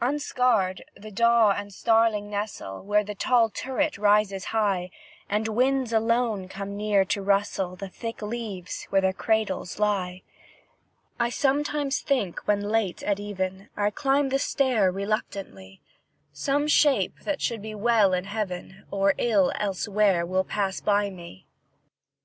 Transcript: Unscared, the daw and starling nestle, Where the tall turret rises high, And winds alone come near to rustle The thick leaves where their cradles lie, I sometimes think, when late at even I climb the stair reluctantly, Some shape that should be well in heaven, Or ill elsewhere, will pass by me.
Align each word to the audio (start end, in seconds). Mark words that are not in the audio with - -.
Unscared, 0.00 0.84
the 0.94 1.10
daw 1.10 1.50
and 1.50 1.72
starling 1.74 2.30
nestle, 2.30 2.80
Where 2.84 3.02
the 3.02 3.16
tall 3.16 3.48
turret 3.50 3.98
rises 3.98 4.44
high, 4.54 4.92
And 5.28 5.48
winds 5.48 5.92
alone 5.92 6.46
come 6.46 6.76
near 6.76 7.04
to 7.06 7.20
rustle 7.20 7.74
The 7.74 7.88
thick 7.88 8.22
leaves 8.22 8.84
where 8.90 9.00
their 9.00 9.12
cradles 9.12 9.80
lie, 9.80 10.22
I 11.18 11.28
sometimes 11.28 12.02
think, 12.02 12.38
when 12.44 12.60
late 12.60 13.02
at 13.02 13.18
even 13.18 13.68
I 13.76 13.90
climb 13.90 14.28
the 14.28 14.38
stair 14.38 14.92
reluctantly, 14.92 15.80
Some 16.32 16.68
shape 16.68 17.22
that 17.24 17.40
should 17.40 17.60
be 17.60 17.74
well 17.74 18.12
in 18.12 18.26
heaven, 18.26 18.84
Or 18.92 19.14
ill 19.18 19.50
elsewhere, 19.56 20.24
will 20.24 20.44
pass 20.44 20.80
by 20.80 21.10
me. 21.10 21.48